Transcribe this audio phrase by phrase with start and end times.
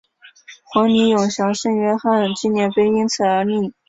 [0.63, 3.71] 黄泥涌峡圣约翰纪念碑因此而立。